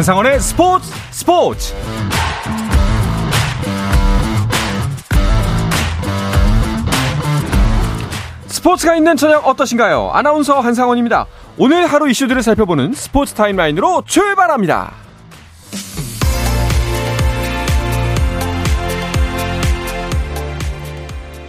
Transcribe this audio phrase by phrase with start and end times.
[0.00, 1.74] 한상원의 스포츠 스포츠
[8.46, 10.12] 스포츠가 있는 저녁 어떠신가요?
[10.14, 11.26] 아나운서 한상원입니다.
[11.58, 14.94] 오늘 하루 이슈들을 살펴보는 스포츠 타임라인으로 출발합니다.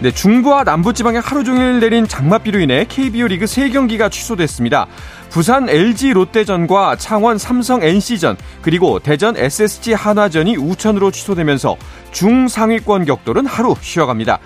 [0.02, 4.88] 네, 중부와 남부 지방에 하루 종일 내린 장맛비로 인해 KBO 리그 3경기가 취소됐습니다.
[5.32, 11.78] 부산 LG 롯데전과 창원 삼성 NC전, 그리고 대전 SSG 한화전이 우천으로 취소되면서
[12.10, 14.38] 중상위권 격돌은 하루 쉬어갑니다.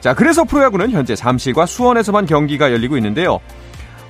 [0.00, 3.38] 자, 그래서 프로야구는 현재 잠실과 수원에서만 경기가 열리고 있는데요.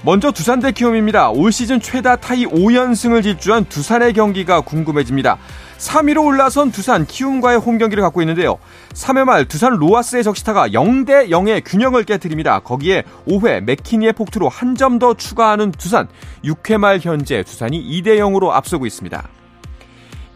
[0.05, 1.28] 먼저 두산 대 키움입니다.
[1.28, 5.36] 올 시즌 최다 타이 5연승을 질주한 두산의 경기가 궁금해집니다.
[5.82, 8.59] 3위로 올라선 두산 키움과의 홈 경기를 갖고 있는데요.
[8.95, 12.61] 3회 말 두산 로아스의 적시타가 0대 0의 균형을 깨뜨립니다.
[12.61, 16.06] 거기에 5회 맥키니의 폭투로 한 점 더 추가하는 두산
[16.44, 19.28] 6회 말 현재 두산이 2대 0으로 앞서고 있습니다.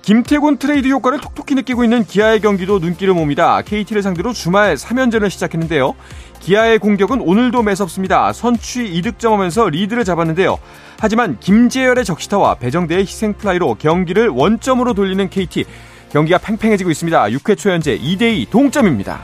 [0.03, 3.61] 김태군 트레이드 효과를 톡톡히 느끼고 있는 기아의 경기도 눈길을 모읍니다.
[3.63, 5.95] KT를 상대로 주말 3연전을 시작했는데요.
[6.41, 8.33] 기아의 공격은 오늘도 매섭습니다.
[8.33, 10.59] 선취 이득점하면서 리드를 잡았는데요.
[10.99, 15.65] 하지만 김재열의 적시타와 배정대의 희생플라이로 경기를 원점으로 돌리는 KT.
[16.11, 17.25] 경기가 팽팽해지고 있습니다.
[17.25, 19.21] 6회 초 현재 2대2 동점입니다.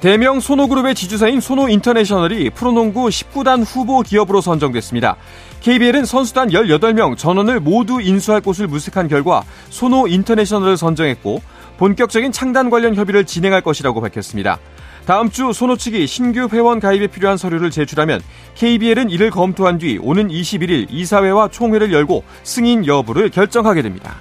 [0.00, 5.16] 대명 소노그룹의 지주사인 소노인터내셔널이 프로농구 19단 후보 기업으로 선정됐습니다.
[5.62, 11.40] KBL은 선수단 18명 전원을 모두 인수할 곳을 물색한 결과 소노인터내셔널을 선정했고
[11.78, 14.58] 본격적인 창단 관련 협의를 진행할 것이라고 밝혔습니다.
[15.06, 18.22] 다음 주 소노 측이 신규 회원 가입에 필요한 서류를 제출하면
[18.54, 24.16] KBL은 이를 검토한 뒤 오는 21일 이사회와 총회를 열고 승인 여부를 결정하게 됩니다.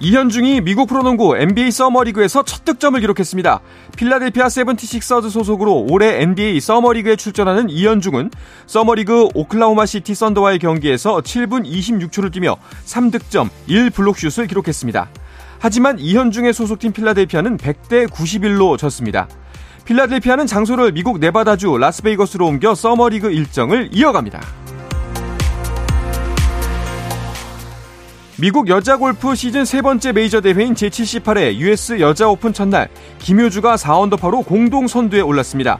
[0.00, 3.60] 이현중이 미국 프로농구 NBA 서머리그에서 첫 득점을 기록했습니다.
[3.96, 8.30] 필라델피아 세븐티식서즈 소속으로 올해 NBA 서머리그에 출전하는 이현중은
[8.66, 15.08] 서머리그 오클라호마 시티 썬더와의 경기에서 7분 26초를 뛰며 3득점 1블록슛을 기록했습니다.
[15.62, 19.28] 하지만 이현중의 소속팀 필라델피아는 100대 91로 졌습니다.
[19.84, 24.40] 필라델피아는 장소를 미국 네바다주 라스베이거스로 옮겨 서머리그 일정을 이어갑니다.
[28.40, 32.88] 미국 여자 골프 시즌 세 번째 메이저 대회인 제78회 US 여자 오픈 첫날
[33.20, 35.78] 김효주가 4언더파로 공동 선두에 올랐습니다.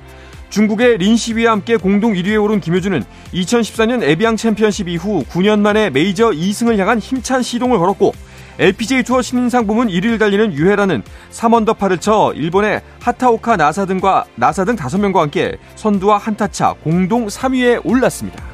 [0.50, 3.02] 중국의 린시위와 함께 공동 1위에 오른 김효주는
[3.34, 8.12] 2014년 에비앙 챔피언십 이후 9년 만에 메이저 2승을 향한 힘찬 시동을 걸었고
[8.58, 14.64] LPGA 투어 신인상 부문 1위를 달리는 유해란은 3언더 파를 쳐 일본의 하타오카 나사 등과 나사
[14.64, 18.51] 등 5명과 함께 선두와 한타차 공동 3위에 올랐습니다.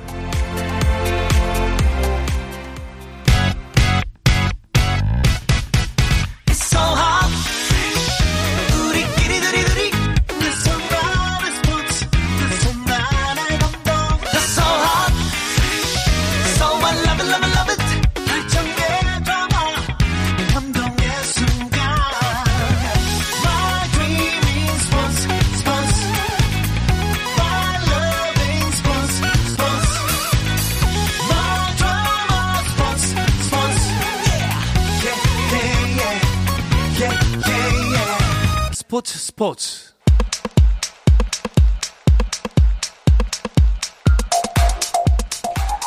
[38.98, 39.92] 스포츠 스포츠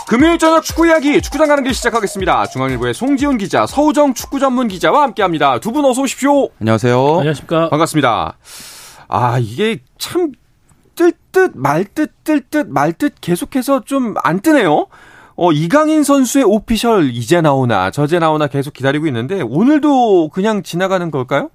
[0.07, 2.47] 금요일 저녁 축구 이야기 축구장 가는 길 시작하겠습니다.
[2.47, 5.59] 중앙일보의 송지훈 기자, 서우정 축구 전문 기자와 함께합니다.
[5.59, 6.49] 두 분 어서 오십시오.
[6.59, 7.17] 안녕하세요.
[7.19, 7.69] 안녕하십니까.
[7.69, 8.37] 반갑습니다.
[9.07, 10.31] 아 이게 참
[10.95, 14.87] 뜰 듯 말 듯 뜰 듯 말 듯 계속해서 좀 안 뜨네요.
[15.43, 21.49] 어, 이강인 선수의 오피셜 이제 나오나 저제 나오나 계속 기다리고 있는데 오늘도 그냥 지나가는 걸까요?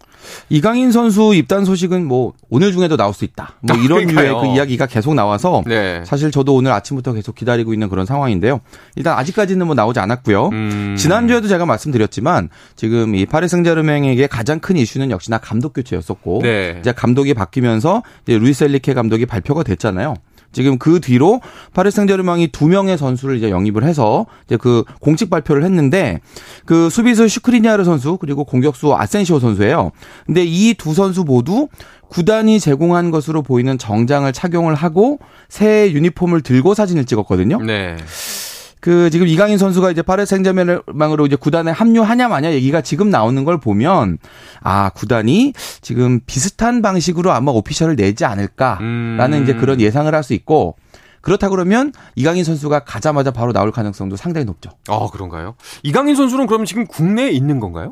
[0.48, 3.54] 이강인 선수 입단 소식은 뭐 오늘 중에도 나올 수 있다.
[3.60, 6.02] 뭐 이런 류의 그 이야기가 계속 나와서 네.
[6.04, 8.60] 사실 저도 오늘 아침부터 계속 기다리고 있는 그런 상황인데요.
[8.96, 10.48] 일단 아직까지는 뭐 나오지 않았고요.
[10.48, 10.96] 음.
[10.98, 16.78] 지난주에도 제가 말씀드렸지만 지금 이 파리 생제르맹에게 가장 큰 이슈는 역시나 감독 교체였었고 네.
[16.80, 20.16] 이제 감독이 바뀌면서 이제 루이스 엘리케 감독이 발표가 됐잖아요.
[20.56, 21.42] 지금 그 뒤로
[21.74, 26.20] 파리 생제르맹이 두 명의 선수를 이제 영입을 해서 이제 그 공식 발표를 했는데
[26.64, 29.92] 그 수비수 슈크리니아르 선수 그리고 공격수 아센시오 선수예요.
[30.24, 31.68] 근데 이 두 선수 모두
[32.08, 35.18] 구단이 제공한 것으로 보이는 정장을 착용을 하고
[35.50, 37.60] 새 유니폼을 들고 사진을 찍었거든요.
[37.60, 37.96] 네.
[38.86, 43.58] 그 지금 이강인 선수가 이제 파리 생제르맹으로 이제 구단에 합류하냐 마냐 얘기가 지금 나오는 걸
[43.58, 44.18] 보면
[44.62, 49.42] 아 구단이 지금 비슷한 방식으로 아마 오피셜을 내지 않을까라는 음.
[49.42, 50.76] 이제 그런 예상을 할 수 있고
[51.20, 54.70] 그렇다 그러면 이강인 선수가 가자마자 바로 나올 가능성도 상당히 높죠.
[54.86, 55.56] 아 그런가요?
[55.82, 57.90] 이강인 선수는 그럼 지금 국내에 있는 건가요?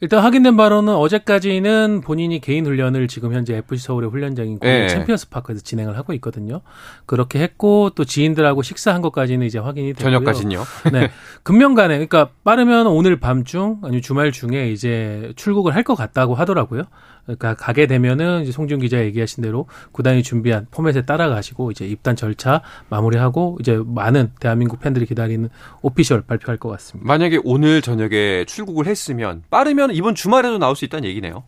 [0.00, 4.88] 일단 확인된 바로는 어제까지는 본인이 개인 훈련을 지금 현재 FC 서울의 훈련장인 네.
[4.88, 6.60] 챔피언스 파크에서 진행을 하고 있거든요.
[7.06, 10.12] 그렇게 했고 또 지인들하고 식사한 것까지는 이제 확인이 됐고요.
[10.20, 10.64] 저녁까지요.
[10.92, 11.10] 네.
[11.42, 16.82] 금명간에 그러니까 빠르면 오늘 밤중 아니면 주말 중에 이제 출국을 할 것 같다고 하더라고요.
[17.26, 22.62] 그러니까 가게 되면은 이제 송준 기자 얘기하신 대로 구단이 준비한 포맷에 따라가시고 이제 입단 절차
[22.88, 25.48] 마무리하고 이제 많은 대한민국 팬들이 기다리는
[25.82, 27.06] official 발표할 것 같습니다.
[27.06, 31.44] 만약에 오늘 저녁에 출국을 했으면 빠르면 이번 주말에도 나올 수 있다는 얘기네요.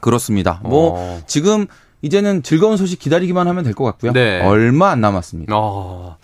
[0.00, 0.60] 그렇습니다.
[0.64, 1.20] 뭐 어.
[1.26, 1.66] 지금
[2.02, 4.12] 이제는 즐거운 소식 기다리기만 하면 될 것 같고요.
[4.12, 4.40] 네.
[4.42, 5.52] 얼마 안 남았습니다.
[5.56, 6.16] 어,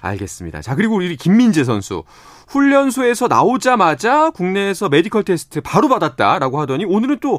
[0.00, 0.60] 알겠습니다.
[0.62, 2.04] 자, 그리고 우리 김민재 선수.
[2.48, 7.38] 훈련소에서 나오자마자 국내에서 medical test 바로 받았다라고 하더니 오늘은 또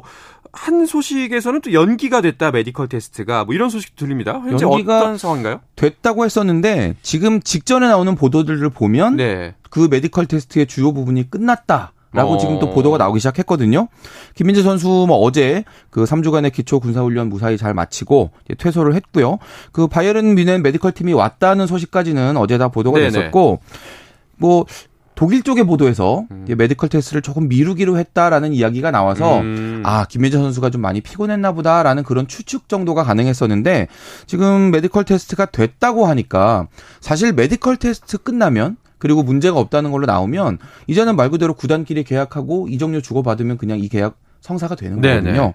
[0.54, 4.34] 한 소식에서는 또 연기가 됐다 medical test가 뭐 이런 소식 들립니다.
[4.34, 5.60] 현재 연기가 어떤 상황인가요?
[5.76, 9.54] 됐다고 했었는데 지금 직전에 나오는 보도들을 보면 네.
[9.70, 11.92] 그 medical test의 주요 부분이 끝났다.
[12.12, 12.38] 라고 어.
[12.38, 13.88] 지금 또 보도가 나오기 시작했거든요.
[14.34, 19.38] 김민재 선수 뭐 어제 그 3주간의 기초 군사훈련 무사히 잘 마치고 퇴소를 했고요.
[19.72, 23.10] 그 바이에른 뮌헨 medical team이 왔다는 소식까지는 어제 다 보도가 네네.
[23.10, 23.60] 됐었고
[24.36, 24.66] 뭐
[25.14, 26.46] 독일 쪽의 보도에서 음.
[26.48, 29.82] medical test를 조금 미루기로 했다라는 이야기가 나와서 음.
[29.84, 33.88] 아 김민재 선수가 좀 많이 피곤했나 보다라는 그런 추측 정도가 가능했었는데
[34.26, 36.66] 지금 medical test가 됐다고 하니까
[37.00, 43.00] 사실 medical test 끝나면 그리고 문제가 없다는 걸로 나오면 이제는 말 그대로 구단끼리 계약하고 이적료
[43.00, 45.32] 주고받으면 그냥 이 계약 성사가 되는 네네.
[45.32, 45.54] 거거든요.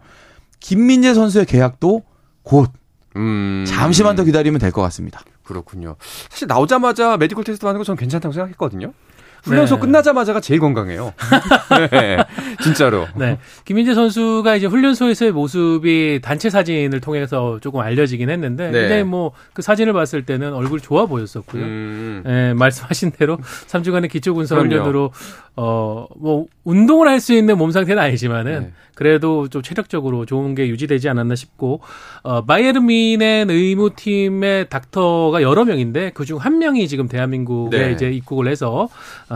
[0.60, 2.04] 김민재 선수의 계약도
[2.44, 2.70] 곧
[3.16, 3.64] 음.
[3.66, 5.22] 잠시만 더 기다리면 될 것 같습니다.
[5.46, 5.96] 그렇군요.
[6.30, 8.92] 사실 나오자마자 medical test 하는 거 저는 괜찮다고 생각했거든요.
[9.48, 9.82] 훈련소 네.
[9.82, 11.14] 끝나자마자가 제일 건강해요.
[11.92, 12.18] 네,
[12.62, 13.08] 진짜로.
[13.16, 13.38] 네.
[13.66, 18.82] 김민재 선수가 이제 훈련소에서의 모습이 단체 사진을 통해서 조금 알려지긴 했는데, 네.
[18.82, 21.64] 근데 뭐 그 사진을 봤을 때는 얼굴 좋아 보였었고요.
[21.64, 22.24] 음.
[22.26, 25.12] 네, 말씀하신 대로 3주간의 기초 군사 훈련으로
[25.60, 28.72] 어, 뭐, 운동을 할 수 있는 몸 상태는 아니지만은, 네.
[28.94, 31.82] 그래도 좀 체력적으로 좋은 게 유지되지 않았나 싶고,
[32.22, 37.92] 어, 바이에른 뮌헨 의무팀의 닥터가 여러 명인데, 그중 한 명이 지금 대한민국에 네.
[37.92, 38.88] 이제 입국을 해서,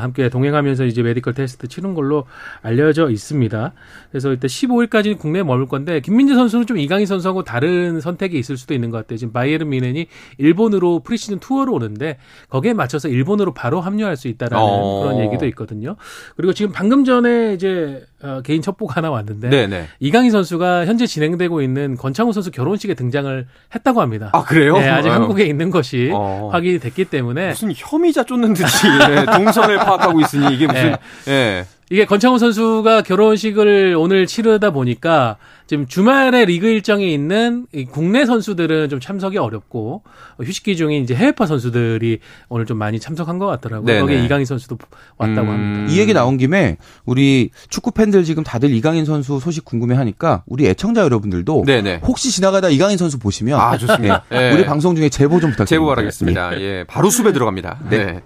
[0.01, 2.25] 함께 동행하면서 이제 medical test 치른 걸로
[2.61, 3.73] 알려져 있습니다.
[4.11, 8.73] 그래서 일단 15일까지 국내에 머물 건데, 김민재 선수는 좀 이강인 선수하고 다른 선택이 있을 수도
[8.73, 9.17] 있는 것 같아요.
[9.17, 10.07] 지금 바이에른 뮌헨이
[10.37, 12.17] 일본으로 프리시즌 투어로 오는데,
[12.49, 15.03] 거기에 맞춰서 일본으로 바로 합류할 수 있다라는 어.
[15.03, 15.95] 그런 얘기도 있거든요.
[16.35, 19.87] 그리고 지금 방금 전에 이제 어, 개인 첩보가 하나 왔는데 네네.
[19.99, 24.29] 이강인 선수가 현재 진행되고 있는 권창훈 선수 결혼식에 등장을 했다고 합니다.
[24.33, 24.77] 아 그래요?
[24.77, 26.49] 네, 아직 아 한국에 있는 것이 어.
[26.51, 30.97] 확인이 됐기 때문에 무슨 혐의자 쫓는 듯이 네, 동선을 파악하고 있으니 이게 무슨 네.
[31.25, 31.65] 네.
[31.89, 35.35] 이게 권창훈 선수가 결혼식을 오늘 치르다 보니까
[35.71, 40.03] 지금 주말에 리그 일정이 있는 국내 선수들은 좀 참석이 어렵고
[40.43, 42.19] 휴식기 중인 이제 해외파 선수들이
[42.49, 43.85] 오늘 좀 많이 참석한 것 같더라고요.
[43.85, 44.01] 네네.
[44.01, 44.77] 거기에 이강인 선수도
[45.15, 45.53] 왔다고 음...
[45.53, 45.93] 합니다.
[45.93, 46.75] 이 얘기 나온 김에
[47.05, 52.01] 우리 축구 팬들 지금 다들 이강인 선수 소식 궁금해하니까 우리 애청자 여러분들도 네네.
[52.03, 54.25] 혹시 지나가다 이강인 선수 보시면 아 좋습니다.
[54.27, 54.49] 네.
[54.49, 54.53] 네.
[54.53, 55.65] 우리 방송 중에 제보 좀 부탁드립니다.
[55.69, 56.49] 제보 바라겠습니다.
[56.49, 56.61] 네.
[56.61, 57.79] 예, 바로 수배 들어갑니다.
[57.89, 57.97] 네.
[57.97, 58.21] 네.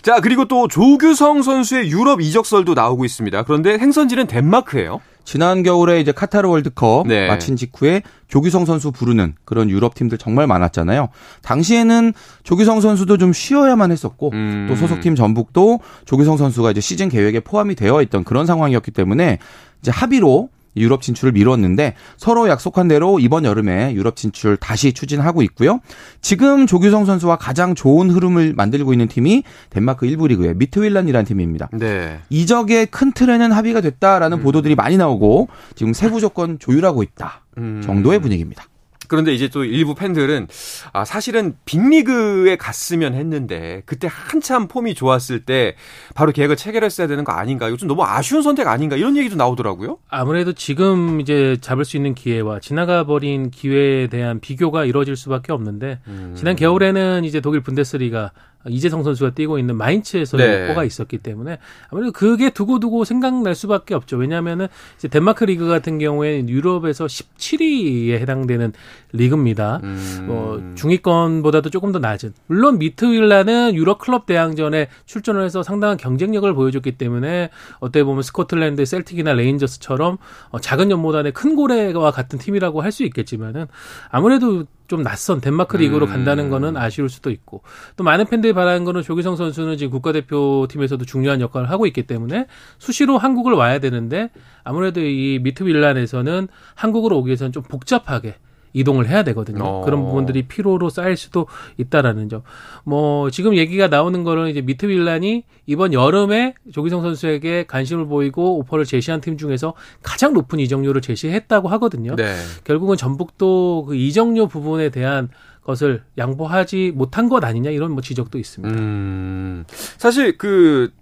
[0.00, 3.42] 자 그리고 또 조규성 선수의 유럽 이적설도 나오고 있습니다.
[3.42, 5.02] 그런데 행선지는 덴마크예요.
[5.26, 7.26] 지난 겨울에 이제 카타르 월드컵 네.
[7.26, 11.08] 마친 직후에 조규성 선수 부르는 그런 유럽 팀들 정말 많았잖아요.
[11.42, 12.14] 당시에는
[12.44, 14.66] 조규성 선수도 좀 쉬어야만 했었고 음.
[14.68, 19.38] 또 소속팀 전북도 조규성 선수가 이제 시즌 계획에 포함이 되어 있던 그런 상황이었기 때문에
[19.82, 25.80] 이제 합의로 유럽 진출을 미뤘는데 서로 약속한 대로 이번 여름에 유럽 진출 다시 추진하고 있고요.
[26.20, 31.68] 지금 조규성 선수와 가장 좋은 흐름을 만들고 있는 팀이 덴마크 1부 리그의 미트윌란이라는 팀입니다.
[31.72, 32.20] 네.
[32.30, 34.42] 이적의 큰 틀에는 합의가 됐다라는 음.
[34.42, 37.82] 보도들이 많이 나오고 지금 세부 조건 조율하고 있다 음.
[37.84, 38.64] 정도의 분위기입니다.
[39.08, 40.48] 그런데 이제 또 일부 팬들은
[40.92, 45.74] 아 사실은 빅리그에 갔으면 했는데 그때 한참 폼이 좋았을 때
[46.14, 47.74] 바로 계획을 체결했어야 되는 거 아닌가?
[47.76, 48.96] 좀 너무 아쉬운 선택 아닌가?
[48.96, 49.98] 이런 얘기도 나오더라고요.
[50.08, 56.00] 아무래도 지금 이제 잡을 수 있는 기회와 지나가 버린 기회에 대한 비교가 이루어질 수밖에 없는데
[56.06, 56.34] 음.
[56.36, 58.32] 지난 겨울에는 이제 독일 분데스리가
[58.68, 60.66] 이재성 선수가 뛰고 있는 마인츠에서 네.
[60.66, 61.58] 뽑가 있었기 때문에
[61.90, 64.16] 아무래도 그게 두고두고 생각날 수밖에 없죠.
[64.16, 68.72] 왜냐하면은 이제 덴마크 리그 같은 경우에 유럽에서 17위에 해당되는
[69.12, 69.80] 리그입니다.
[69.84, 70.24] 음.
[70.26, 72.32] 뭐 중위권보다도 조금 더 낮은.
[72.48, 79.32] 물론 미트윌란은 유럽 클럽 대항전에 출전을 해서 상당한 경쟁력을 보여줬기 때문에 어떻게 보면 스코틀랜드 셀틱이나
[79.34, 80.18] 레인저스처럼
[80.50, 83.66] 어, 작은 연못 안의 큰 고래와 같은 팀이라고 할 수 있겠지만은
[84.10, 86.10] 아무래도 좀 낯선 덴마크 리그로 음.
[86.10, 87.62] 간다는 거는 아쉬울 수도 있고
[87.96, 92.46] 또 많은 팬들이 바라는 거는 조규성 선수는 지금 국가대표팀에서도 중요한 역할을 하고 있기 때문에
[92.78, 94.30] 수시로 한국을 와야 되는데
[94.64, 98.36] 아무래도 이 미트윌란에서는 한국으로 오기 위해서는 좀 복잡하게
[98.76, 99.64] 이동을 해야 되거든요.
[99.64, 99.80] 어.
[99.84, 101.46] 그런 부분들이 피로로 쌓일 수도
[101.78, 102.42] 있다라는 점.
[102.84, 109.22] 뭐 지금 얘기가 나오는 거는 이제 미트윌란이 이번 여름에 조규성 선수에게 관심을 보이고 오퍼를 제시한
[109.22, 112.16] 팀 중에서 가장 높은 이적료를 제시했다고 하거든요.
[112.16, 112.36] 네.
[112.64, 115.30] 결국은 전북도 그 이적료 부분에 대한
[115.64, 118.78] 것을 양보하지 못한 것 아니냐 이런 뭐 지적도 있습니다.
[118.78, 119.64] 음,
[119.96, 120.92] 사실 그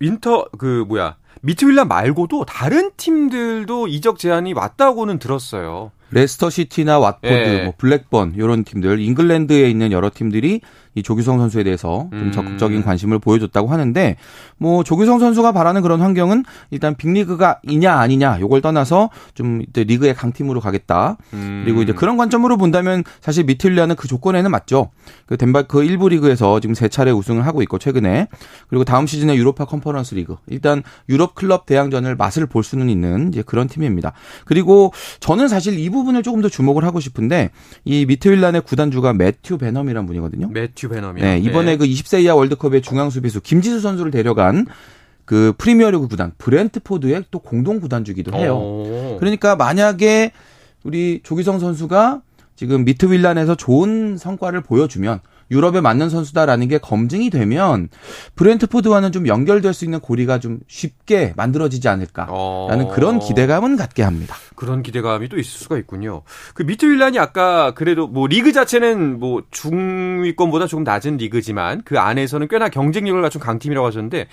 [0.00, 5.92] 윈터 그 뭐야 미트윌란 말고도 다른 팀들도 이적 제안이 왔다고는 들었어요.
[6.12, 7.62] 레스터 시티나 왓포드, 예.
[7.62, 10.60] 뭐 블랙번 이런 팀들, 잉글랜드에 있는 여러 팀들이
[10.94, 12.32] 이 조규성 선수에 대해서 좀 음.
[12.32, 14.16] 적극적인 관심을 보여줬다고 하는데
[14.58, 20.60] 뭐 조규성 선수가 바라는 그런 환경은 일단 빅리그가 이냐 아니냐 요걸 떠나서 좀 리그의 강팀으로
[20.60, 21.16] 가겠다.
[21.32, 21.62] 음.
[21.64, 24.90] 그리고 이제 그런 관점으로 본다면 사실 미트윌란은 그 조건에는 맞죠.
[25.26, 28.26] 그 덴마크 1부 리그에서 지금 세 차례 우승을 하고 있고 최근에
[28.68, 33.42] 그리고 다음 시즌에 유로파 컨퍼런스 리그 일단 유럽 클럽 대항전을 맛을 볼 수는 있는 이제
[33.42, 34.12] 그런 팀입니다.
[34.44, 37.50] 그리고 저는 사실 이 부분을 조금 더 주목을 하고 싶은데
[37.84, 40.48] 이 미트윌란의 구단주가 매튜 베넘이라는 분이거든요.
[40.48, 41.76] 매튜 베넘이 네, 이번에 네.
[41.76, 44.66] 그 20세 이하 월드컵의 중앙 수비수 김지수 선수를 데려간
[45.24, 48.56] 그 프리미어리그 구단 브렌트포드의 또 공동 구단주기도 해요.
[48.56, 49.16] 오.
[49.20, 50.32] 그러니까 만약에
[50.82, 52.22] 우리 조기성 선수가
[52.56, 55.20] 지금 미트 윌란에서 좋은 성과를 보여주면
[55.50, 57.88] 유럽에 맞는 선수다라는 게 검증이 되면
[58.36, 62.92] 브렌트포드와는 좀 연결될 수 있는 고리가 좀 쉽게 만들어지지 않을까라는 어.
[62.94, 64.36] 그런 기대감은 갖게 합니다.
[64.54, 66.22] 그런 기대감이 또 있을 수가 있군요.
[66.54, 72.68] 그 미트윌란이 아까 그래도 뭐 리그 자체는 뭐 중위권보다 조금 낮은 리그지만 그 안에서는 꽤나
[72.68, 74.28] 경쟁력을 갖춘 강팀이라고 하셨는데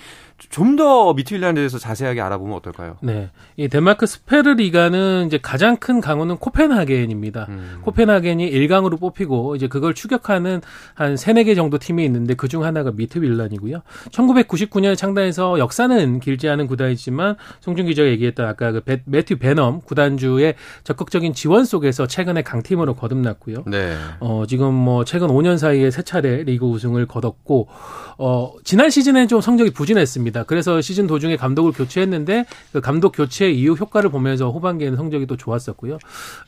[0.50, 2.96] 좀 더 미트윌란에 대해서 자세하게 알아보면 어떨까요?
[3.02, 3.30] 네.
[3.56, 7.46] 이 덴마크 수페르리가는 이제 가장 큰 강호는 코펜하겐입니다.
[7.48, 7.80] 음.
[7.82, 10.62] 코펜하겐이 1강으로 뽑히고 이제 그걸 추격하는
[10.94, 13.82] 한 3, 4개 정도 팀이 있는데 그중 하나가 미트윌란이고요.
[14.12, 20.54] 1999년에 창단해서 역사는 길지 않은 구단이지만 송준 기자가 얘기했던 아까 그 베, 매튜 베넘 구단주의
[20.84, 23.64] 적극적인 지원 속에서 최근에 강팀으로 거듭났고요.
[23.66, 23.96] 네.
[24.20, 27.66] 어, 지금 뭐 최근 5년 사이에 세 차례 리그 우승을 거뒀고
[28.18, 30.27] 어, 지난 시즌에는 좀 성적이 부진했습니다.
[30.46, 35.98] 그래서 시즌 도중에 감독을 교체했는데 그 감독 교체 이후 효과를 보면서 후반기에는 성적이 또 좋았었고요.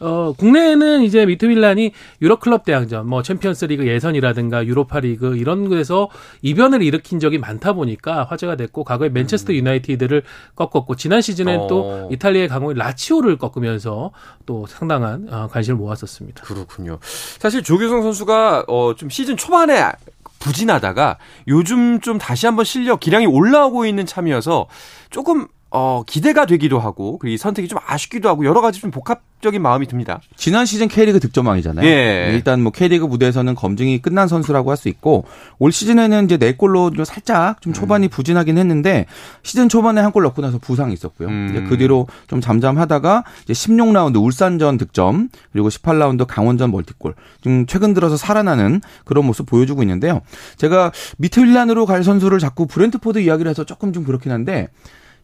[0.00, 6.08] 어, 국내에는 이제 미트윌란이 유럽 클럽 대항전, 뭐 챔피언스 리그 예선이라든가 유로파 리그 이런 곳에서
[6.42, 9.56] 이변을 일으킨 적이 많다 보니까 화제가 됐고 과거에 맨체스터 음.
[9.56, 10.22] 유나이티드를
[10.54, 11.66] 꺾었고 지난 시즌엔 어.
[11.66, 14.12] 또 이탈리아의 강호인 라치오를 꺾으면서
[14.46, 16.42] 또 상당한 어, 관심을 모았었습니다.
[16.44, 16.98] 그렇군요.
[17.38, 19.92] 사실 조규성 선수가 어, 좀 시즌 초반에
[20.40, 24.66] 부진하다가 요즘 좀 다시 한번 실력 기량이 올라오고 있는 참이어서
[25.10, 29.62] 조금 어, 기대가 되기도 하고, 그리고 이 선택이 좀 아쉽기도 하고, 여러 가지 좀 복합적인
[29.62, 30.20] 마음이 듭니다.
[30.36, 31.86] 지난 시즌 K리그 득점왕이잖아요.
[31.86, 32.32] 예.
[32.34, 35.26] 일단 뭐 K리그 무대에서는 검증이 끝난 선수라고 할 수 있고,
[35.60, 38.10] 올 시즌에는 이제 네 골로 살짝 좀 초반이 음.
[38.10, 39.06] 부진하긴 했는데,
[39.44, 41.28] 시즌 초반에 한 골 넣고 나서 부상이 있었고요.
[41.28, 41.48] 음.
[41.50, 47.94] 이제 그 뒤로 좀 잠잠하다가, 이제 16라운드 울산전 득점, 그리고 18라운드 강원전 멀티골, 좀 최근
[47.94, 50.20] 들어서 살아나는 그런 모습 보여주고 있는데요.
[50.56, 54.68] 제가 미트윌란으로 갈 선수를 자꾸 브렌트포드 이야기를 해서 조금 좀 그렇긴 한데,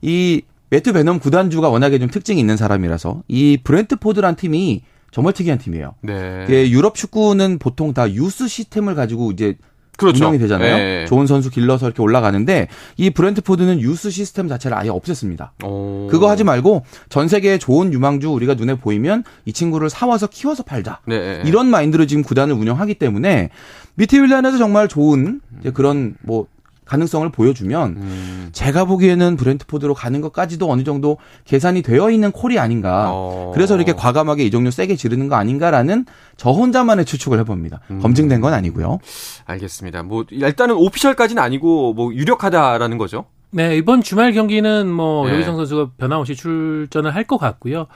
[0.03, 5.95] 이 매튜 베넘 구단주가 워낙에 좀 특징이 있는 사람이라서 이 브렌트포드란 팀이 정말 특이한 팀이에요.
[6.03, 6.47] 네.
[6.50, 9.57] 예, 유럽 축구는 보통 다 유스 시스템을 가지고 이제
[9.97, 10.25] 그렇죠.
[10.25, 10.76] 운영이 되잖아요.
[10.76, 11.07] 네.
[11.07, 15.65] 좋은 선수 길러서 이렇게 올라가는데 이 브렌트포드는 유스 시스템 자체를 아예 없앴습니다.
[15.65, 16.09] 오.
[16.11, 21.00] 그거 하지 말고 전 세계에 좋은 유망주 우리가 눈에 보이면 이 친구를 사와서 키워서 팔자.
[21.07, 21.43] 네.
[21.47, 23.50] 이런 마인드로 지금 구단을 운영하기 때문에
[23.95, 25.41] 미트 윌란에서 정말 좋은
[25.73, 26.47] 그런 뭐
[26.87, 28.49] 가능성을 보여주면 음.
[28.52, 33.11] 제가 보기에는 브렌트포드로 가는 것까지도 어느 정도 계산이 되어 있는 콜이 아닌가.
[33.11, 33.50] 어.
[33.55, 37.81] 그래서 이렇게 과감하게 이종류 세게 지르는 거 아닌가라는 저 혼자만의 추측을 해봅니다.
[37.90, 38.00] 음.
[38.00, 38.99] 검증된 건 아니고요.
[39.45, 40.05] 알겠습니다.
[40.05, 43.26] 뭐 일단은 오피셜까지는 아니고 뭐 유력하다라는 거죠.
[43.56, 45.32] 네, 이번 주말 경기는 뭐 네.
[45.32, 47.86] 여기성 선수가 변함없이 출전을 할 것 같고요.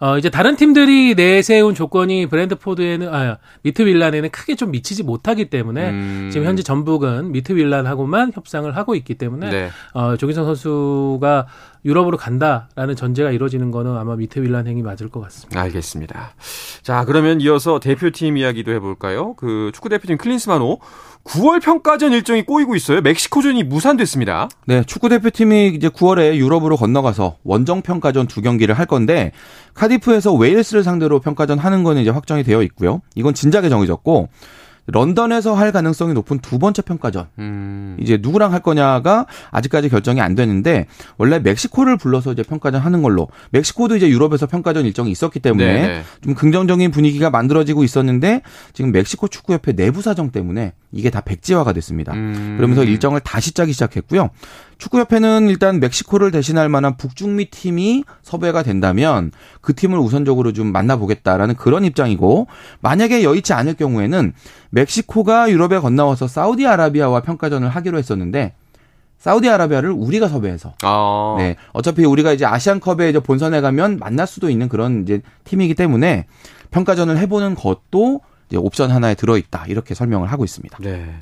[0.00, 5.90] 어, 이제 다른 팀들이 내세운 조건이 브랜드포드에는 아, 미트 윌란에는 크게 좀 미치지 못하기 때문에
[5.90, 6.30] 음.
[6.32, 9.70] 지금 현재 전북은 미트 윌란하고만 협상을 하고 있기 때문에 네.
[9.92, 11.46] 어, 조규성 선수가
[11.84, 15.60] 유럽으로 간다라는 전제가 이루어지는 거는 아마 미트 윌란 행이 맞을 것 같습니다.
[15.60, 16.34] 알겠습니다.
[16.82, 19.34] 자, 그러면 이어서 대표팀 이야기도 해볼까요?
[19.34, 20.78] 그 축구 대표팀 클린스만호
[21.24, 23.00] 9월 평가전 일정이 꼬이고 있어요.
[23.00, 24.48] 멕시코전이 무산됐습니다.
[24.66, 29.32] 네, 축구 대표팀이 이제 9월에 유럽으로 건너가서 원정 평가전 두 경기를 할 건데
[29.74, 33.02] 카디프에서 웨일스를 상대로 평가전 하는 거는 이제 확정이 되어 있고요.
[33.14, 34.28] 이건 진작에 정해졌고
[34.86, 37.28] 런던에서 할 가능성이 높은 두 번째 평가전.
[37.38, 37.96] 음.
[38.00, 40.86] 이제 누구랑 할 거냐가 아직까지 결정이 안 되는데
[41.18, 45.86] 원래 멕시코를 불러서 이제 평가전 하는 걸로 멕시코도 이제 유럽에서 평가전 일정이 있었기 때문에 네네.
[45.86, 46.02] 네.
[46.22, 52.12] 좀 긍정적인 분위기가 만들어지고 있었는데 지금 멕시코 축구협회 내부 사정 때문에 이게 다 백지화가 됐습니다.
[52.12, 52.54] 음.
[52.56, 54.30] 그러면서 일정을 다시 짜기 시작했고요.
[54.82, 61.84] 축구협회는 일단 멕시코를 대신할 만한 북중미 팀이 섭외가 된다면 그 팀을 우선적으로 좀 만나보겠다라는 그런
[61.84, 62.48] 입장이고
[62.80, 64.32] 만약에 여의치 않을 경우에는
[64.70, 68.54] 멕시코가 유럽에 건너와서 사우디아라비아와 평가전을 하기로 했었는데
[69.18, 71.36] 사우디아라비아를 우리가 섭외해서 아.
[71.38, 76.26] 네 어차피 우리가 이제 아시안컵에 이제 본선에 가면 만날 수도 있는 그런 이제 팀이기 때문에
[76.72, 80.78] 평가전을 해보는 것도 이제 옵션 하나에 들어있다 이렇게 설명을 하고 있습니다.
[80.80, 81.20] 네.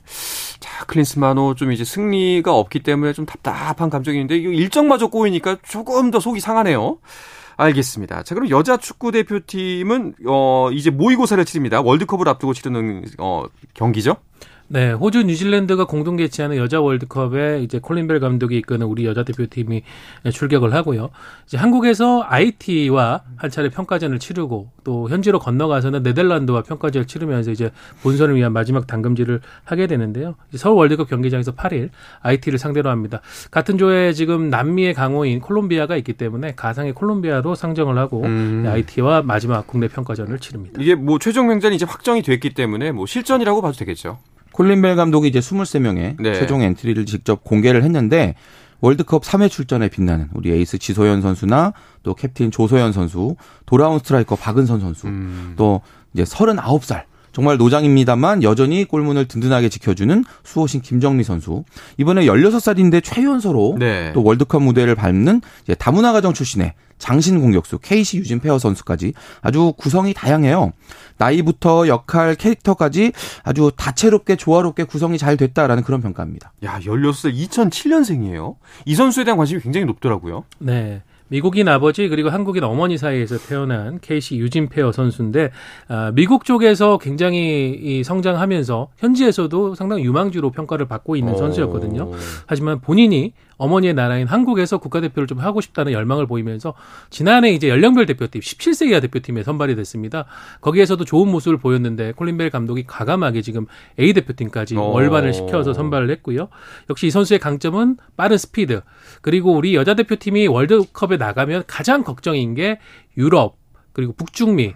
[0.81, 6.21] 자 클린스마노 좀 이제 승리가 없기 때문에 좀 답답한 감정인데 이 일정마저 꼬이니까 조금 더
[6.21, 6.99] 속이 상하네요.
[7.59, 8.23] 알겠습니다.
[8.23, 11.83] 자, 그럼 여자 축구 대표팀은 어 이제 모의고사를 치릅니다.
[11.83, 13.45] 월드컵을 앞두고 치르는 어
[13.75, 14.17] 경기죠?
[14.73, 19.83] 네, 호주, 뉴질랜드가 공동 개최하는 여자 월드컵에 이제 콜린 벨 감독이 이끄는 우리 여자 대표팀이
[20.33, 21.11] 출격을 하고요.
[21.45, 27.73] 이제 한국에서 IT와 한 차례 평가전을 치르고 또 현지로 건너가서는 네덜란드와 평가전을 치르면서 이제
[28.05, 30.37] 본선을 위한 마지막 담금질을 하게 되는데요.
[30.55, 33.23] 서울 월드컵 경기장에서 8일 아이티를 상대로 합니다.
[33.51, 38.67] 같은 조에 지금 남미의 강호인 콜롬비아가 있기 때문에 가상의 콜롬비아로 상정을 하고 음.
[38.69, 40.81] 아이티와 마지막 국내 평가전을 치릅니다.
[40.81, 44.19] 이게 뭐 최종 명단이 이제 확정이 됐기 때문에 뭐 실전이라고 봐도 되겠죠.
[44.61, 46.35] 콜린 벨 감독이 이제 23명의 네.
[46.35, 48.35] 최종 엔트리를 직접 공개를 했는데
[48.83, 54.81] 월드컵 3회 출전에 빛나는 우리 에이스 지소연 선수나 또 캡틴 조소현 선수, 돌아온 스트라이커 박은선
[54.81, 55.55] 선수, 음.
[55.57, 55.81] 또
[56.13, 61.65] 이제 39살 정말 노장입니다만 여전히 골문을 든든하게 지켜주는 수호신 김정미 선수.
[61.97, 64.13] 이번에 16살인데 최연소로 네.
[64.13, 69.73] 또 월드컵 무대를 밟는 이제 다문화 가정 출신의 장신 공격수 케이시 유진 페어 선수까지 아주
[69.77, 70.73] 구성이 다양해요.
[71.17, 76.53] 나이부터 역할, 캐릭터까지 아주 다채롭게 조화롭게 구성이 잘 됐다라는 그런 평가입니다.
[76.65, 78.57] 야, 16살 2007년생이에요.
[78.85, 80.45] 이 선수에 대한 관심이 굉장히 높더라고요.
[80.59, 81.03] 네.
[81.31, 85.51] 미국인 아버지 그리고 한국인 어머니 사이에서 태어난 케이시 유진 페어 선수인데
[85.89, 91.37] 아, 미국 쪽에서 굉장히 이 성장하면서 현지에서도 상당히 유망주로 평가를 받고 있는 오.
[91.37, 92.11] 선수였거든요.
[92.47, 96.73] 하지만 본인이 어머니의 나라인 한국에서 국가대표를 좀 하고 싶다는 열망을 보이면서
[97.11, 100.25] 지난해 이제 연령별 대표팀 17세 이하 대표팀에 선발이 됐습니다.
[100.63, 103.67] 거기에서도 좋은 모습을 보였는데 콜린벨 감독이 과감하게 지금
[103.99, 104.93] A 대표팀까지 오.
[104.93, 106.49] 월반을 시켜서 선발을 했고요.
[106.89, 108.81] 역시 이 선수의 강점은 빠른 스피드
[109.21, 112.79] 그리고 우리 여자 대표팀이 월드컵에 나가면 가장 걱정인 게
[113.19, 113.59] 유럽
[113.93, 114.73] 그리고 북중미 어,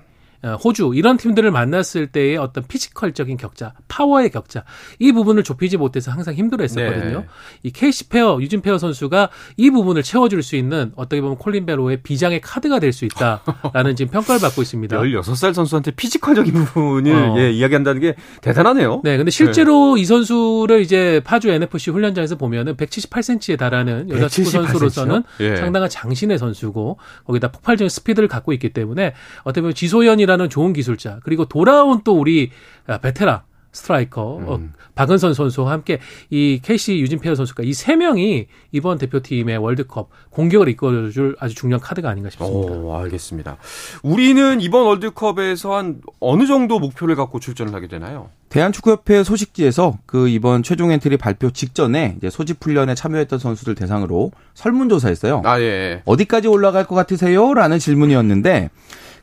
[0.53, 4.65] 호주 이런 팀들을 만났을 때의 어떤 피지컬적인 격차, 파워의 격차
[4.99, 7.21] 이 부분을 좁히지 못해서 항상 힘들어했었거든요.
[7.21, 7.27] 네.
[7.63, 9.29] 이 케이시 페어, 유진 페어 선수가
[9.59, 14.13] 이 부분을 채워줄 수 있는 어떻게 보면 콜린 벨호의 비장의 카드가 될 수 있다라는 지금
[14.13, 14.99] 평가를 받고 있습니다.
[14.99, 17.35] 16살 선수한테 피지컬적인 부분을 어.
[17.39, 19.03] 예, 이야기한다는 게 대단하네요.
[19.05, 20.03] 네, 근데 실제로 네.
[20.03, 25.57] 이 선수를 이제 파주 NFC 훈련장에서 보면은 178cm에 달하는 여자 축구 선수로서는 예.
[25.57, 31.21] 상당한 장신의 선수고 거기다 폭발적인 스피드를 갖고 있기 때문에 어떻게 보면 지소연이라 이라는 좋은 기술자
[31.25, 32.51] 그리고 돌아온 또 우리
[32.87, 33.43] 아, 베테랑
[33.73, 34.73] 스트라이커 어, 음.
[34.95, 35.99] 박은선 선수와 함께
[36.31, 41.81] 이 케이시 유진 페어 선수가 이 세 명이 이번 대표팀의 월드컵 공격을 이끌어줄 아주 중요한
[41.81, 42.73] 카드가 아닌가 싶습니다.
[42.73, 43.57] 오, 알겠습니다.
[44.05, 48.31] 우리는 이번 월드컵에서 한 어느 정도 목표를 갖고 출전을 하게 되나요?
[48.49, 55.43] 대한축구협회 소식지에서 그 이번 최종 엔트리 발표 직전에 이제 소집 훈련에 참여했던 선수들 대상으로 설문조사했어요.
[55.45, 56.03] 아 예.
[56.05, 58.71] 어디까지 올라갈 것 같으세요?라는 질문이었는데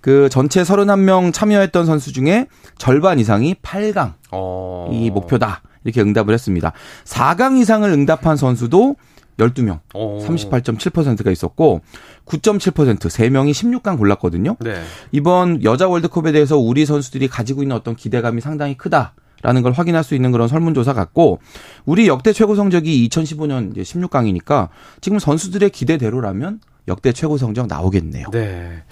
[0.02, 4.90] 그 전체 31명 참여했던 선수 중에 절반 이상이 8강 어...
[4.92, 5.62] 이 목표다.
[5.84, 6.74] 이렇게 응답을 했습니다.
[7.06, 8.96] 4강 이상을 응답한 선수도
[9.38, 10.20] 12명, 어...
[10.22, 11.82] 38.7%가 있었고
[12.26, 14.58] 9.7% 3명이 16강 골랐거든요.
[14.60, 14.82] 네.
[15.12, 19.14] 이번 여자 월드컵에 대해서 우리 선수들이 가지고 있는 어떤 기대감이 상당히 크다.
[19.44, 21.40] 라는 걸 확인할 수 있는 그런 설문조사 같고
[21.86, 24.70] 우리 역대 최고 성적이 2015년 이제 16강이니까
[25.02, 28.28] 지금 선수들의 기대대로라면 역대 최고 성적 나오겠네요.
[28.32, 28.84] 네.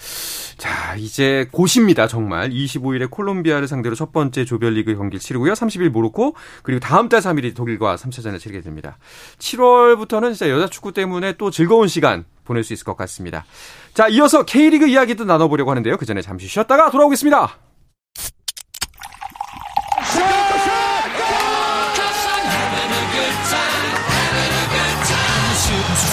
[0.59, 2.49] 자, 이제 곧입니다, 정말.
[2.49, 5.53] 25일에 콜롬비아를 상대로 첫 번째 조별리그 경기를 치르고요.
[5.53, 8.97] 30일 모로코, 그리고 다음 달 3일이 독일과 3차전을 치르게 됩니다.
[9.37, 13.45] 7월부터는 진짜 여자 축구 때문에 또 즐거운 시간 보낼 수 있을 것 같습니다.
[13.93, 15.95] 자, 이어서 K리그 이야기도 나눠보려고 하는데요.
[15.95, 17.57] 그 전에 잠시 쉬었다가 돌아오겠습니다.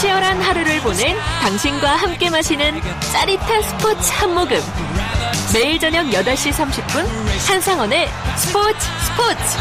[0.00, 2.80] 치열한 하루를 보낸 당신과 함께 마시는
[3.12, 4.58] 짜릿한 스포츠 한 모금.
[5.54, 7.06] 매일 저녁 8시 30분
[7.48, 8.06] 한상원의
[8.36, 9.58] 스포츠 스포츠.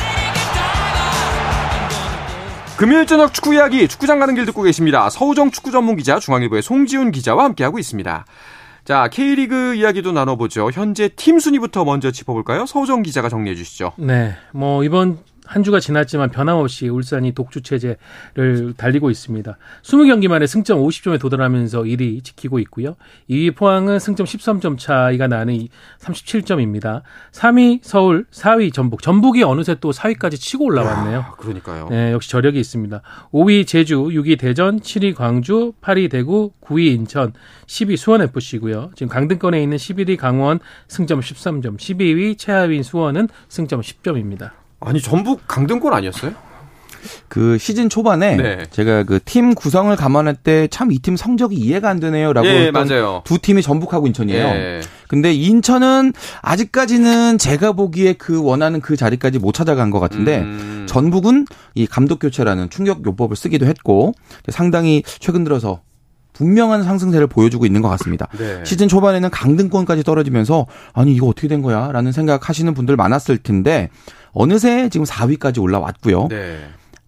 [2.78, 5.10] 금요일 저녁 축구 이야기 축구장 가는 길 듣고 계십니다.
[5.10, 8.26] 서우정 축구 전문 기자 중앙일보의 송지훈 기자와 함께하고 있습니다.
[8.84, 10.70] 자, K리그 이야기도 나눠보죠.
[10.72, 12.66] 현재 팀 순위부터 먼저 짚어볼까요?
[12.66, 13.94] 서우정 기자가 정리해 주시죠.
[13.96, 19.58] 네, 뭐 이번 한 주가 지났지만 변함없이 울산이 독주 체제를 달리고 있습니다.
[19.84, 22.96] 20경기 만에 승점 50점에 도달하면서 1위 지키고 있고요.
[23.30, 25.68] 2위 포항은 승점 13점 차이가 나는
[26.00, 27.02] 37점입니다.
[27.32, 29.02] 3위 서울, 4위 전북.
[29.02, 31.18] 전북이 어느새 또 4위까지 치고 올라왔네요.
[31.18, 31.88] 야, 그러니까요.
[31.90, 33.02] 네, 역시 저력이 있습니다.
[33.32, 37.34] 5위 제주, 6위 대전, 7위 광주, 8위 대구, 9위 인천,
[37.68, 38.92] 10위 수원FC고요.
[38.96, 44.52] 지금 강등권에 있는 11위 강원 승점 13점, 12위 최하위인 수원은 승점 10점입니다.
[44.86, 46.32] 아니 전북 강등권 아니었어요?
[47.28, 48.64] 그 시즌 초반에 네.
[48.72, 53.22] 제가 그 팀 구성을 감안할 때 참 이 팀 성적이 이해가 안 되네요라고 예, 맞아요.
[53.26, 54.44] 두 팀이 전북하고 인천이에요.
[54.46, 54.82] 예.
[55.08, 60.86] 근데 인천은 아직까지는 제가 보기에 그 원하는 그 자리까지 못 찾아간 것 같은데 음.
[60.90, 61.46] 전북은
[61.76, 64.14] 이 감독 교체라는 충격 요법을 쓰기도 했고
[64.50, 65.82] 상당히 최근 들어서
[66.36, 68.28] 분명한 상승세를 보여주고 있는 것 같습니다.
[68.38, 68.64] 네.
[68.64, 73.90] 시즌 초반에는 강등권까지 떨어지면서 아니 이거 어떻게 된 거야라는 생각하시는 분들 많았을 텐데
[74.32, 76.28] 어느새 지금 4위까지 올라왔고요.
[76.30, 76.60] 네.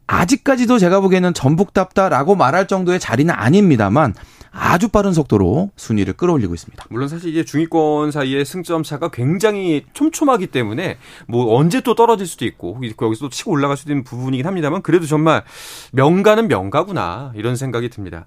[0.08, 4.14] 아직까지도 제가 보기에는 전북답다라고 말할 정도의 자리는 아닙니다만
[4.52, 6.86] 아주 빠른 속도로 순위를 끌어올리고 있습니다.
[6.90, 12.46] 물론 사실 이게 중위권 사이의 승점 차가 굉장히 촘촘하기 때문에 뭐 언제 또 떨어질 수도
[12.46, 15.44] 있고 여기서 또 치고 올라갈 수도 있는 부분이긴 합니다만 그래도 정말
[15.92, 18.26] 명가는 명가구나 이런 생각이 듭니다.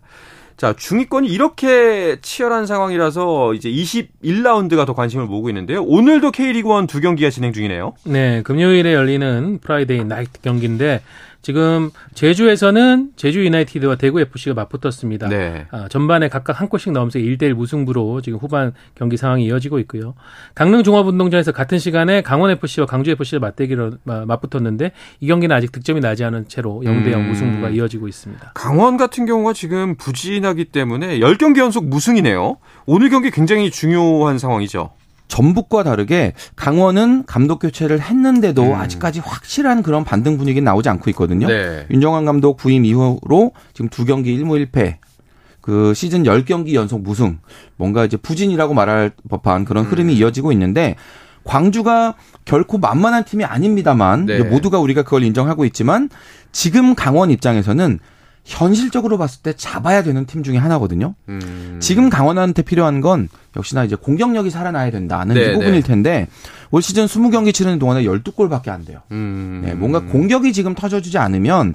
[0.60, 5.82] 자, 중위권이 이렇게 치열한 상황이라서 이제 21라운드가 더 관심을 모으고 있는데요.
[5.82, 7.94] 오늘도 K리그1 두 경기가 진행 중이네요.
[8.04, 11.00] 네, 금요일에 열리는 Friday Night 경기인데
[11.42, 15.28] 지금 제주에서는 제주 유나이티드와 대구 FC가 맞붙었습니다.
[15.28, 15.66] 네.
[15.70, 20.14] 아, 전반에 각각 한 골씩 넣으면서 1대1 무승부로 지금 후반 경기 상황이 이어지고 있고요.
[20.54, 26.24] 강릉 종합운동장에서 같은 시간에 강원 FC와 강주 FC가 맞대기로 맞붙었는데 이 경기는 아직 득점이 나지
[26.24, 27.28] 않은 채로 0대0 음.
[27.28, 28.52] 무승부가 이어지고 있습니다.
[28.54, 32.58] 강원 같은 경우가 지금 부진하기 때문에 10경기 연속 무승이네요.
[32.86, 34.90] 오늘 경기 굉장히 중요한 상황이죠.
[35.30, 38.74] 전북과 다르게 강원은 감독 교체를 했는데도 음.
[38.74, 41.46] 아직까지 확실한 그런 반등 분위기는 나오지 않고 있거든요.
[41.46, 41.86] 네.
[41.90, 44.96] 윤정환 감독 부임 이후로 지금 두 경기 1무 1패
[45.60, 47.38] 그 시즌 10경기 연속 무승
[47.76, 50.18] 뭔가 이제 부진이라고 말할 법한 그런 흐름이 음.
[50.18, 50.96] 이어지고 있는데
[51.44, 54.42] 광주가 결코 만만한 팀이 아닙니다만 네.
[54.42, 56.10] 모두가 우리가 그걸 인정하고 있지만
[56.50, 58.00] 지금 강원 입장에서는
[58.44, 61.14] 현실적으로 봤을 때 잡아야 되는 팀 중에 하나거든요.
[61.28, 61.78] 음.
[61.80, 65.80] 지금 강원한테 필요한 건 역시나 이제 공격력이 살아나야 된다는 네, 이 부분일 네.
[65.80, 66.28] 텐데
[66.70, 69.00] 올 시즌 20경기 치르는 동안에 12골밖에 안 돼요.
[69.10, 69.62] 음.
[69.64, 71.74] 네, 뭔가 공격이 지금 터져주지 않으면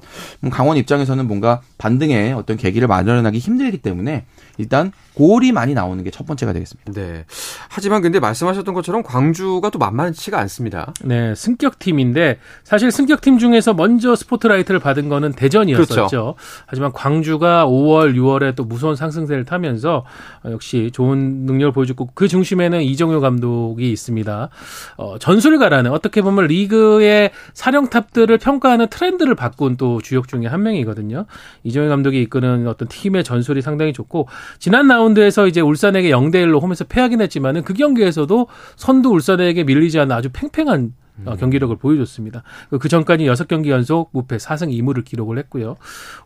[0.52, 4.26] 강원 입장에서는 뭔가 반등의 어떤 계기를 마련하기 힘들기 때문에
[4.58, 6.94] 일단 골이 많이 나오는 게 첫 번째가 되겠습니다.
[6.94, 7.26] 네.
[7.68, 10.94] 하지만 근데 말씀하셨던 것처럼 광주가 또 만만치가 않습니다.
[11.04, 15.94] 네, 승격 팀인데 사실 승격 팀 중에서 먼저 스포트라이트를 받은 거는 대전이었었죠.
[15.94, 16.36] 그렇죠.
[16.68, 20.06] 하지만 광주가 5월, 6월에 또 무서운 상승세를 타면서
[20.46, 24.50] 역시 좋은 능력 을 보여줬고 그 중심에는 이정효 감독이 있습니다.
[24.98, 31.26] 어, 전술을 가라는 어떻게 보면 리그의 사령탑들을 평가하는 트렌드를 바꾼 또 주역 중에 한 명이거든요.
[31.64, 34.28] 이정효 감독이 이끄는 어떤 팀의 전술이 상당히 좋고
[34.60, 40.16] 지난 라운드에서 이제 울산에게 0대 1로 홈에서 패하긴 했지만은 그 경기에서도 선두 울산에게 밀리지 않는
[40.16, 41.36] 아주 팽팽한 어, 음.
[41.38, 42.44] 경기력을 보여줬습니다.
[42.80, 45.78] 그 전까지 6경기 연속 무패 4승 2무를 기록을 했고요.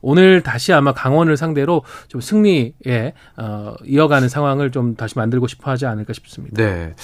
[0.02, 5.86] 오늘 다시 아마 강원을 상대로 좀 승리에 어, 이어가는 상황을 좀 다시 만들고 싶어 하지
[5.86, 6.56] 않을까 싶습니다.
[6.62, 6.96] 네.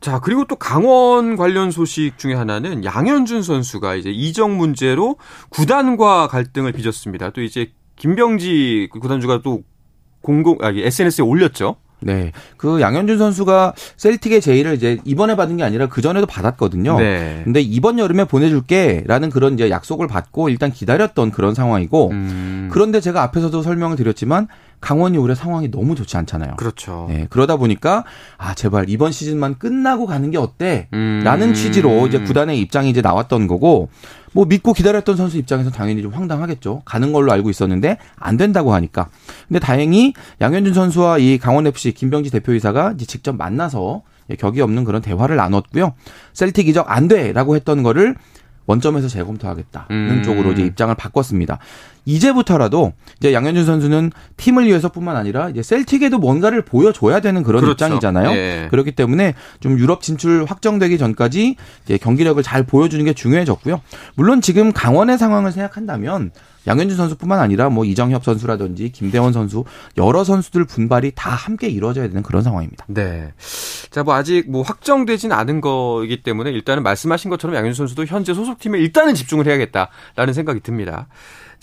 [0.00, 5.16] 자, 그리고 또 강원 관련 소식 중에 하나는 양현준 선수가 이제 이적 문제로
[5.50, 7.30] 구단과 갈등을 빚었습니다.
[7.30, 9.62] 또 이제 김병지 구단주가 또
[10.20, 11.76] 공공 아 SNS에 올렸죠.
[12.04, 12.32] 네.
[12.56, 16.98] 그 양현준 선수가 셀틱의 제의를 이제 이번에 받은 게 아니라 그 전에도 받았거든요.
[16.98, 17.40] 네.
[17.44, 22.68] 근데 이번 여름에 보내줄게라는 그런 이제 약속을 받고 일단 기다렸던 그런 상황이고 음.
[22.70, 24.48] 그런데 제가 앞에서도 설명을 드렸지만
[24.84, 26.56] 강원이 올해 상황이 너무 좋지 않잖아요.
[26.56, 27.06] 그렇죠.
[27.08, 28.04] 네, 그러다 보니까
[28.36, 30.88] 아 제발 이번 시즌만 끝나고 가는 게 어때?
[30.92, 31.22] 음.
[31.24, 33.88] 라는 취지로 이제 구단의 입장이 이제 나왔던 거고
[34.34, 36.82] 뭐 믿고 기다렸던 선수 입장에서 당연히 좀 황당하겠죠.
[36.84, 39.08] 가는 걸로 알고 있었는데 안 된다고 하니까.
[39.48, 44.02] 근데 다행히 양현준 선수와 이 강원 FC 김병지 대표이사가 이제 직접 만나서
[44.38, 45.94] 격이 없는 그런 대화를 나눴고요.
[46.34, 48.16] 셀틱 이적 안 돼라고 했던 거를
[48.66, 50.22] 원점에서 재검토하겠다는 음.
[50.22, 51.58] 쪽으로 이제 입장을 바꿨습니다.
[52.04, 57.72] 이제부터라도 이제 양현준 선수는 팀을 위해서뿐만 아니라 이제 셀틱에도 뭔가를 보여줘야 되는 그런 그렇죠.
[57.72, 58.30] 입장이잖아요.
[58.30, 58.68] 예.
[58.70, 63.80] 그렇기 때문에 좀 유럽 진출 확정되기 전까지 이제 경기력을 잘 보여주는 게 중요해졌고요.
[64.14, 66.30] 물론 지금 강원의 상황을 생각한다면
[66.66, 69.64] 양현준 선수뿐만 아니라 뭐 이정협 선수라든지 김대원 선수
[69.98, 72.86] 여러 선수들 분발이 다 함께 이루어져야 되는 그런 상황입니다.
[72.88, 73.32] 네.
[73.90, 78.78] 자, 뭐 아직 뭐 확정되진 않은 거이기 때문에 일단은 말씀하신 것처럼 양현준 선수도 현재 소속팀에
[78.78, 81.06] 일단은 집중을 해야겠다라는 생각이 듭니다.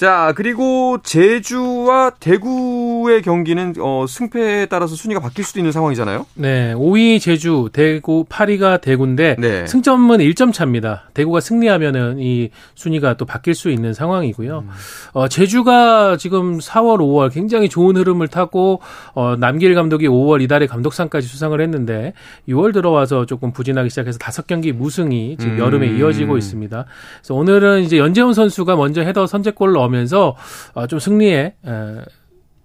[0.02, 6.26] 자, 그리고 제주와 대구의 경기는 어, 승패에 따라서 순위가 바뀔 수도 있는 상황이잖아요.
[6.34, 9.68] 네, 5위 제주, 대구, 8위가 대구인데 네.
[9.68, 11.04] 승점은 1점 차입니다.
[11.14, 14.64] 대구가 승리하면은 이 순위가 또 바뀔 수 있는 상황이고요.
[14.66, 14.70] 음.
[15.14, 18.82] 어, 제주가 지금 4월, 5월 굉장히 좋은 흐름을 타고
[19.14, 22.14] 어, 남길 감독이 5월 이달에 감독상까지 수상을 했는데
[22.50, 25.60] 6월 들어와서 조금 부진하기 시작해서 5경기 무승이 지금 음.
[25.60, 26.86] 여름에 이어지고 있습니다.
[27.20, 30.36] 그래서 오늘은 이제 연재훈 선수가 먼저 헤더 선제골을 넣 나오면서
[30.74, 31.56] 어, 좀 승리에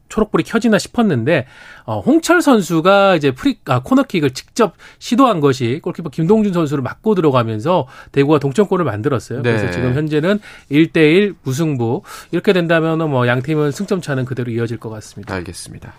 [0.08, 1.46] 초록불이 켜지나 싶었는데
[1.84, 7.88] 어, 홍철 선수가 이제 프리 아, 코너킥을 직접 시도한 것이 골키퍼 김동준 선수를 맞고 들어가면서
[8.12, 9.42] 대구가 동점골을 만들었어요.
[9.42, 9.50] 네.
[9.50, 10.38] 그래서 지금 현재는
[10.70, 15.34] 1대1 무승부 이렇게 된다면 뭐 양 팀은 승점 차는 그대로 이어질 것 같습니다.
[15.34, 15.92] 알겠습니다.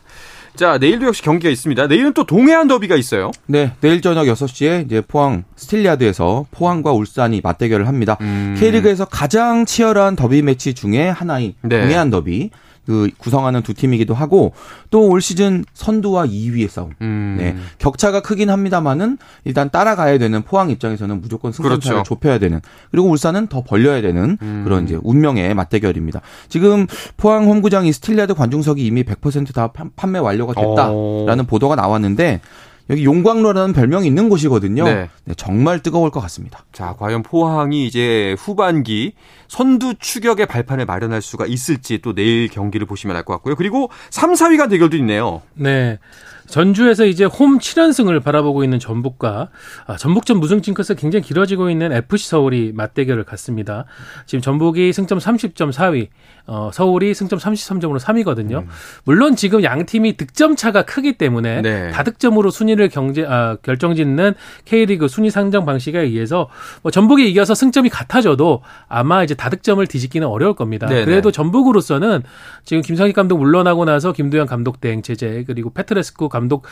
[0.58, 1.86] 자, 내일도 역시 경기가 있습니다.
[1.86, 3.32] 내일은 또 동해안 더비가 있어요.
[3.46, 8.18] 네, 내일 저녁 6시에 이제 포항 스틸야드에서 포항과 울산이 맞대결을 합니다.
[8.22, 8.56] 음.
[8.58, 11.82] K리그에서 가장 치열한 더비 매치 중에 하나인 네.
[11.82, 12.50] 동해안 더비.
[12.88, 14.54] 그 구성하는 두 팀이기도 하고
[14.90, 16.92] 또 올 시즌 선두와 2위의 싸움.
[17.02, 17.36] 음.
[17.38, 17.56] 네.
[17.80, 22.04] 격차가 크긴 합니다만은 일단 따라가야 되는 포항 입장에서는 무조건 승점차를 그렇죠.
[22.04, 24.62] 좁혀야 되는 그리고 울산은 더 벌려야 되는 음.
[24.64, 26.22] 그런 이제 운명의 맞대결입니다.
[26.50, 31.48] 지금 포항 홈구장 이 스틸야드 관중석이 이미 100%다 판매 완료가 됐다라는 오.
[31.48, 32.42] 보도가 나왔는데
[32.90, 34.84] 여기 용광로라는 별명이 있는 곳이거든요.
[34.86, 35.10] 네.
[35.26, 35.34] 네.
[35.36, 36.64] 정말 뜨거울 것 같습니다.
[36.72, 39.14] 자, 과연 포항이 이제 후반기
[39.48, 43.56] 선두 추격의 발판을 마련할 수가 있을지 또 내일 경기를 보시면 알 것 같고요.
[43.56, 45.42] 그리고 3, 4위가 대결도 있네요.
[45.54, 46.00] 네.
[46.48, 49.50] 전주에서 이제 홈 7연승을 바라보고 있는 전북과
[49.86, 53.84] 아, 전북전 무승 징크스 굉장히 길어지고 있는 FC 서울이 맞대결을 갖습니다.
[54.26, 56.08] 지금 전북이 승점 30점 4위,
[56.48, 58.64] 어, 서울이 승점 33점으로 3위거든요.
[58.64, 58.68] 음.
[59.04, 61.92] 물론 지금 양 팀이 득점 차가 크기 때문에 네.
[61.92, 64.34] 다득점으로 순위를 경제 아, 결정짓는
[64.64, 66.50] K리그 순위 상정 방식에 의해서
[66.82, 70.88] 뭐 전북이 이겨서 승점이 같아져도 아마 이제 다득점을 뒤집기는 어려울 겁니다.
[70.88, 71.06] 네네.
[71.06, 72.24] 그래도 전북으로서는
[72.64, 76.66] 지금 김상희 감독 물러나고 나서 김도현 감독 대행 체제 그리고 페트레스코 감독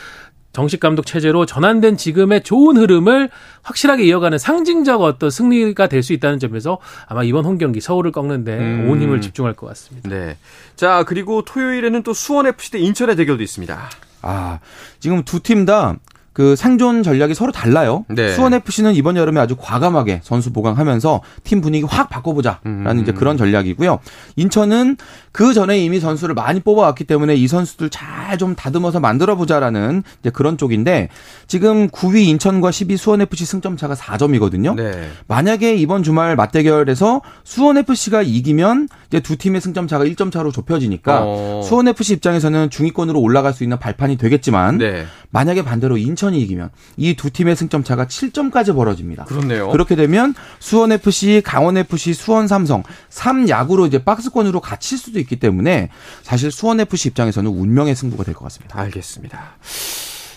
[0.52, 3.28] 정식 감독 체제로 전환된 지금의 좋은 흐름을
[3.62, 8.56] 확실하게 이어가는 상징적 어떤 승리가 될 수 있다는 점에서 아마 이번 홈 경기 서울을 꺾는데
[8.58, 8.88] 음.
[8.90, 10.08] 온 힘을 집중할 것 같습니다.
[10.08, 10.36] 네.
[10.76, 13.90] 자, 그리고 토요일에는 또 수원 FC 대 인천의 대결도 있습니다.
[14.22, 14.58] 아,
[14.98, 15.96] 지금 두 팀 다
[16.36, 18.04] 그 생존 전략이 서로 달라요.
[18.10, 18.34] 네.
[18.34, 22.98] 수원 FC는 이번 여름에 아주 과감하게 선수 보강하면서 팀 분위기 확 바꿔보자라는 음.
[23.00, 24.00] 이제 그런 전략이고요.
[24.36, 24.98] 인천은
[25.32, 30.58] 그 전에 이미 선수를 많이 뽑아왔기 때문에 이 선수들 잘 좀 다듬어서 만들어보자라는 이제 그런
[30.58, 31.08] 쪽인데
[31.46, 34.74] 지금 9위 인천과 10위 수원FC 승점 차가 4점이거든요.
[34.74, 35.08] 네.
[35.28, 41.60] 만약에 이번 주말 맞대결에서 수원FC가 이기면 이제 두 팀의 승점 차가 1점 차로 좁혀지니까 어.
[41.64, 45.04] 수원FC 입장에서는 중위권으로 올라갈 수 있는 발판이 되겠지만 네.
[45.36, 49.24] 만약에 반대로 인천이 이기면 이 두 팀의 승점 차가 7점까지 벌어집니다.
[49.24, 49.70] 그렇네요.
[49.70, 55.90] 그렇게 되면 수원FC, 강원FC, 수원 삼성 3약으로 이제 박스권으로 갇힐 수도 있기 때문에
[56.22, 58.78] 사실 수원FC 입장에서는 운명의 승부가 될 것 같습니다.
[58.80, 59.56] 알겠습니다.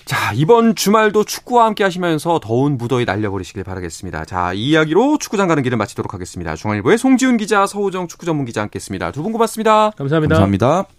[0.06, 4.26] 자, 이번 주말도 축구와 함께 하시면서 더운 무더위 날려버리시길 바라겠습니다.
[4.26, 6.56] 자, 이 이야기로 축구장 가는 길을 마치도록 하겠습니다.
[6.56, 9.12] 중앙일보의 송지훈 기자, 서우정 축구 전문 기자 함께 했습니다.
[9.12, 9.92] 두 분 고맙습니다.
[9.92, 10.36] 감사합니다.
[10.36, 10.99] 감사합니다.